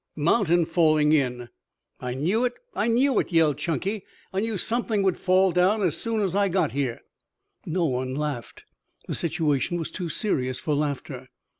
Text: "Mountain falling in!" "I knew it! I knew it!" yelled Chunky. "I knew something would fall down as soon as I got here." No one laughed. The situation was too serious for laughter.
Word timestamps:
"Mountain 0.15 0.65
falling 0.65 1.11
in!" 1.11 1.49
"I 1.99 2.15
knew 2.15 2.43
it! 2.43 2.53
I 2.73 2.87
knew 2.87 3.19
it!" 3.19 3.31
yelled 3.31 3.59
Chunky. 3.59 4.03
"I 4.33 4.39
knew 4.39 4.57
something 4.57 5.03
would 5.03 5.15
fall 5.15 5.51
down 5.51 5.83
as 5.83 5.95
soon 5.95 6.21
as 6.21 6.35
I 6.35 6.49
got 6.49 6.71
here." 6.71 7.01
No 7.67 7.85
one 7.85 8.15
laughed. 8.15 8.63
The 9.07 9.13
situation 9.13 9.77
was 9.77 9.91
too 9.91 10.09
serious 10.09 10.59
for 10.59 10.73
laughter. 10.73 11.29